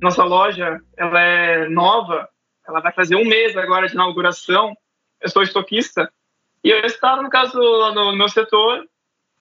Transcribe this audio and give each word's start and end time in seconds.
nossa 0.00 0.24
loja, 0.24 0.80
ela 0.96 1.20
é 1.20 1.68
nova, 1.68 2.28
ela 2.66 2.80
vai 2.80 2.92
fazer 2.92 3.16
um 3.16 3.24
mês 3.24 3.56
agora 3.56 3.86
de 3.86 3.94
inauguração, 3.94 4.74
eu 5.20 5.28
sou 5.28 5.42
estoquista, 5.42 6.10
e 6.64 6.70
eu 6.70 6.80
estava, 6.80 7.22
no 7.22 7.30
caso, 7.30 7.58
no 7.58 8.16
meu 8.16 8.28
setor, 8.28 8.86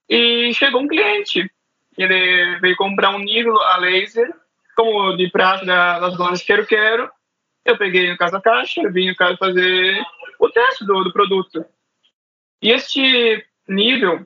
e 0.07 0.53
chegou 0.53 0.81
um 0.81 0.87
cliente, 0.87 1.49
ele 1.97 2.59
veio 2.59 2.75
comprar 2.75 3.11
um 3.11 3.19
nível 3.19 3.59
a 3.61 3.77
laser, 3.77 4.33
como 4.75 5.15
de 5.15 5.29
prato 5.29 5.65
das 5.65 6.17
lojas 6.17 6.41
Quero 6.41 6.65
Quero, 6.65 7.09
eu 7.65 7.77
peguei 7.77 8.09
no 8.09 8.17
caso 8.17 8.37
a 8.37 8.41
caixa, 8.41 8.89
vim 8.89 9.09
no 9.09 9.15
caso 9.15 9.37
fazer 9.37 10.01
o 10.39 10.49
teste 10.49 10.85
do, 10.85 11.03
do 11.03 11.13
produto. 11.13 11.65
E 12.61 12.71
este 12.71 13.45
nível, 13.67 14.25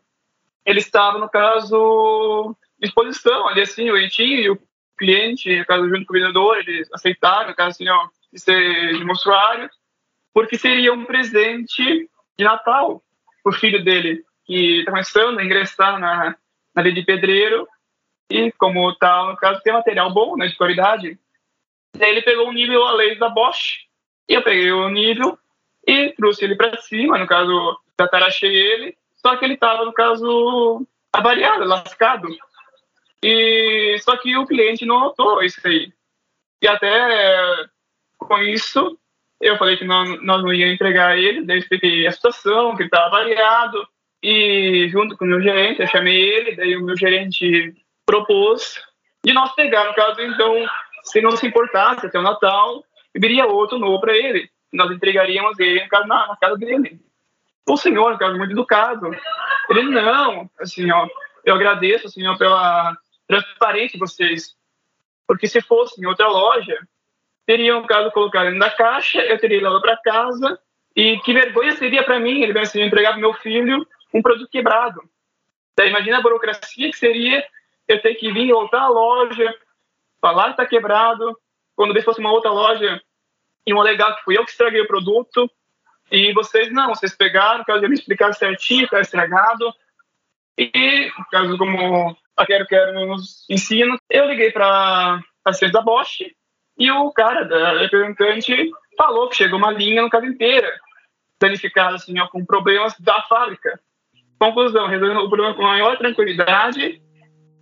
ele 0.66 0.80
estava, 0.80 1.18
no 1.18 1.30
caso, 1.30 2.56
exposição 2.80 3.48
ali, 3.48 3.62
assim, 3.62 3.90
o 3.90 3.98
Eitinho 3.98 4.40
e 4.40 4.50
o 4.52 4.60
cliente, 4.98 5.58
no 5.58 5.66
caso, 5.66 5.90
junto 5.90 6.06
com 6.06 6.14
o 6.14 6.20
vendedor, 6.20 6.58
eles 6.58 6.90
aceitaram, 6.94 7.50
no 7.50 7.56
caso, 7.56 7.72
assim, 7.72 7.90
ó, 7.90 8.08
ser 8.36 8.98
de 8.98 9.04
mostruário, 9.04 9.70
porque 10.34 10.58
seria 10.58 10.94
um 10.94 11.06
presente 11.06 12.10
de 12.38 12.44
Natal 12.44 13.02
o 13.46 13.52
filho 13.52 13.84
dele, 13.84 14.24
que 14.46 14.80
está 14.80 14.92
começando 14.92 15.40
a 15.40 15.44
ingressar 15.44 16.00
na, 16.00 16.36
na 16.74 16.82
lei 16.82 16.94
de 16.94 17.04
pedreiro, 17.04 17.68
e 18.30 18.52
como 18.54 18.94
tal, 18.96 19.32
no 19.32 19.38
caso, 19.38 19.62
tem 19.62 19.74
material 19.74 20.12
bom, 20.12 20.38
né, 20.38 20.48
de 20.48 20.56
qualidade. 20.56 21.20
Daí 21.96 22.12
ele 22.12 22.22
pegou 22.22 22.48
um 22.48 22.54
nível 22.54 22.86
a 22.86 22.94
lei 22.94 23.16
da 23.16 23.30
Bosch, 23.30 23.86
e 24.28 24.34
eu 24.34 24.42
peguei 24.42 24.72
o 24.72 24.90
nível 24.90 25.38
e 25.86 26.14
trouxe 26.14 26.46
ele 26.46 26.56
para 26.56 26.82
cima, 26.82 27.18
no 27.18 27.28
caso, 27.28 27.78
tatarachei 27.98 28.56
ele, 28.56 28.98
só 29.16 29.36
que 29.36 29.46
ele 29.46 29.56
estava, 29.56 29.86
no 29.86 29.94
caso, 29.94 30.86
avariado, 31.12 31.66
lascado. 31.66 32.28
E 33.24 33.98
só 34.00 34.18
que 34.18 34.36
o 34.38 34.46
cliente 34.46 34.86
não 34.86 35.00
notou 35.00 35.42
isso 35.42 35.60
aí. 35.66 35.92
E 36.62 36.68
até 36.68 37.66
com 38.18 38.38
isso, 38.40 38.98
eu 39.42 39.58
falei 39.58 39.78
que 39.78 39.86
nós, 39.86 40.22
não 40.22 40.54
íamos 40.54 40.76
entregar 40.76 41.18
ele, 41.18 41.46
daí 41.46 41.60
expliquei 41.60 42.06
a 42.08 42.12
situação, 42.12 42.76
que 42.76 42.84
ele 42.84 42.88
estava 42.88 43.08
avariado. 43.08 43.88
E 44.22 44.88
junto 44.90 45.18
com 45.18 45.26
o 45.26 45.28
meu 45.28 45.42
gerente, 45.42 45.82
eu 45.82 45.88
chamei 45.88 46.16
ele, 46.16 46.56
daí 46.56 46.78
o 46.78 46.84
meu 46.84 46.96
gerente 46.96 47.76
propôs 48.06 48.82
de 49.26 49.34
nós 49.34 49.54
pegar, 49.56 49.86
no 49.86 49.94
caso, 49.94 50.22
então, 50.22 50.54
se 51.04 51.22
não 51.22 51.32
se 51.32 51.48
importasse 51.48 52.06
até 52.06 52.20
o 52.20 52.24
Natal, 52.24 52.84
viria 53.16 53.46
outro 53.46 53.80
novo 53.80 54.02
para 54.02 54.16
ele. 54.16 54.50
Nós 54.72 54.92
entregaríamos 54.92 55.58
ele, 55.60 55.84
no 55.84 55.90
caso, 55.90 56.08
na, 56.08 56.28
na 56.28 56.36
casa 56.36 56.58
dele. 56.58 57.00
O 57.68 57.78
senhor, 57.78 58.12
no 58.12 58.18
caso, 58.18 58.38
muito 58.38 58.52
educado, 58.52 59.12
ele, 59.70 59.84
não, 59.84 60.50
assim, 60.60 60.92
ó, 60.92 61.08
eu 61.46 61.56
agradeço, 61.56 62.08
ó, 62.28 62.38
pela 62.38 62.98
transparência 63.28 63.94
de 63.94 64.00
vocês, 64.00 64.56
porque 65.28 65.48
se 65.48 65.62
fosse 65.62 66.02
em 66.02 66.06
outra 66.06 66.28
loja, 66.28 66.78
teriam, 67.46 67.86
caso, 67.86 68.12
colocado 68.12 68.52
na 68.52 68.70
caixa, 68.70 69.22
eu 69.22 69.40
teria 69.40 69.62
levado 69.62 69.82
para 69.82 69.98
casa, 69.98 70.60
e 70.96 71.20
que 71.20 71.34
vergonha 71.34 71.76
seria 71.76 72.04
para 72.04 72.20
mim, 72.20 72.42
ele 72.42 72.54
vai 72.54 72.64
assim, 72.64 72.82
entregar 72.82 73.18
meu 73.18 73.34
filho 73.34 73.86
um 74.14 74.22
produto 74.22 74.50
quebrado. 74.50 75.02
Daí, 75.76 75.90
imagina 75.90 76.20
a 76.20 76.22
burocracia 76.22 76.92
que 76.92 76.98
seria 76.98 77.44
eu 77.88 78.02
ter 78.02 78.16
que 78.16 78.32
vir 78.32 78.52
voltar 78.52 78.82
à 78.82 78.90
loja, 78.90 79.54
falar 80.22 80.46
que 80.46 80.52
está 80.52 80.66
quebrado, 80.66 81.38
quando 81.76 82.00
fosse 82.04 82.20
uma 82.20 82.32
outra 82.32 82.52
loja, 82.52 83.02
e 83.66 83.74
um 83.74 83.82
legal 83.82 84.16
que 84.16 84.24
fui 84.24 84.38
eu 84.38 84.46
que 84.46 84.52
estraguei 84.52 84.82
o 84.82 84.88
produto, 84.88 85.50
e 86.12 86.32
vocês 86.34 86.72
não, 86.72 86.90
vocês 86.90 87.16
pegaram, 87.16 87.64
caso 87.64 87.82
me 87.88 87.96
explicar 87.96 88.34
certinho, 88.34 88.86
está 88.86 89.02
estragado. 89.02 89.74
E, 90.58 91.12
caso 91.32 91.58
como 91.58 92.16
a 92.38 92.46
Quero 92.46 92.66
Quero 92.68 92.94
nos 92.94 93.46
ensina, 93.50 93.98
eu 94.10 94.28
liguei 94.28 94.52
para 94.52 95.20
a 95.46 95.72
da 95.72 95.82
Bosch 95.82 96.22
e 96.78 96.92
o 96.92 97.12
cara 97.12 97.44
da 97.44 97.80
representante 97.80 98.72
falou 98.98 99.30
que 99.30 99.36
chegou 99.36 99.60
uma 99.60 99.72
linha 99.72 100.02
no 100.02 100.10
caso 100.10 100.26
inteira, 100.26 100.70
danificada 101.40 101.96
assim, 101.96 102.20
ó, 102.20 102.28
com 102.28 102.46
problemas 102.46 102.96
da 103.00 103.22
fábrica. 103.24 103.80
Conclusão, 104.40 104.88
resolvendo 104.88 105.20
o 105.20 105.30
problema 105.30 105.54
com 105.54 105.64
maior 105.64 105.98
tranquilidade 105.98 107.02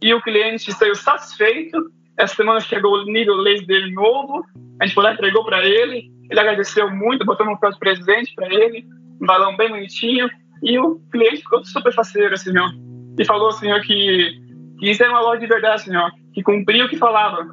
e 0.02 0.14
o 0.14 0.22
cliente 0.22 0.72
saiu 0.72 0.96
satisfeito. 0.96 1.78
Essa 2.18 2.36
semana 2.36 2.60
chegou 2.60 2.94
o 2.94 3.06
nível 3.06 3.36
leis 3.36 3.66
dele 3.66 3.92
novo, 3.92 4.44
a 4.80 4.86
gente 4.86 4.94
foi 4.94 5.04
lá, 5.04 5.14
entregou 5.14 5.44
para 5.44 5.66
ele, 5.66 6.12
ele 6.30 6.40
agradeceu 6.40 6.90
muito, 6.90 7.26
botou 7.26 7.48
um 7.48 7.56
de 7.56 7.80
presente 7.80 8.34
para 8.36 8.54
ele, 8.54 8.86
um 9.22 9.26
balão 9.26 9.56
bem 9.56 9.70
bonitinho, 9.70 10.30
e 10.62 10.78
o 10.78 11.00
cliente 11.12 11.38
ficou 11.38 11.64
super 11.64 11.94
faceiro, 11.94 12.34
assim, 12.34 12.58
ó, 12.58 12.70
e 13.20 13.26
falou, 13.26 13.50
assim, 13.50 13.72
ó, 13.72 13.80
que, 13.80 14.32
que 14.82 14.90
isso 14.90 15.04
é 15.04 15.10
uma 15.10 15.22
loja 15.22 15.40
de 15.40 15.46
verdade, 15.46 15.76
assim, 15.76 15.96
ó, 15.96 16.10
que 16.34 16.42
cumpria 16.42 16.86
o 16.86 16.90
que 16.90 16.98
falava. 16.98 17.48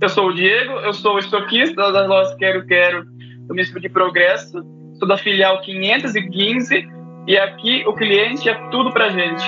Eu 0.00 0.08
sou 0.08 0.28
o 0.28 0.34
Diego, 0.34 0.72
eu 0.78 0.94
sou 0.94 1.16
o 1.16 1.18
estoquista 1.18 1.92
das 1.92 2.08
lojas 2.08 2.34
Quero 2.36 2.66
Quero 2.66 3.04
do 3.04 3.48
município 3.48 3.80
de 3.80 3.90
Progresso, 3.90 4.64
sou 4.98 5.06
da 5.06 5.18
filial 5.18 5.60
515, 5.60 6.88
e 7.28 7.36
aqui 7.36 7.84
o 7.86 7.92
cliente 7.92 8.48
é 8.48 8.54
tudo 8.70 8.90
pra 8.90 9.10
gente. 9.10 9.44